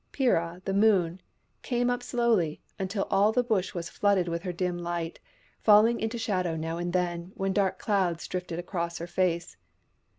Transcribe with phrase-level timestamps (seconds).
[0.11, 1.21] Peera, the Moon,
[1.61, 5.19] came up slowly, until all the Bush was flooded with her dim light,
[5.59, 9.57] falling into shadow now and then, when dark clouds drifted across her face.